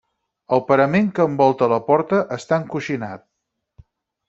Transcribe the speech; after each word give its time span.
El 0.55 0.61
parament 0.71 1.09
que 1.19 1.27
envolta 1.33 1.69
la 1.75 1.79
porta 1.91 2.23
està 2.39 2.59
encoixinat. 2.63 3.27